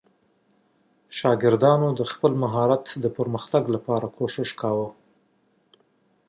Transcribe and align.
شاګردانو 1.17 1.87
د 1.99 2.01
خپل 2.11 2.31
مهارت 2.43 2.85
د 3.03 3.05
پرمختګ 3.17 3.63
لپاره 3.75 4.05
کوښښ 4.15 4.49
کاوه. 4.61 4.87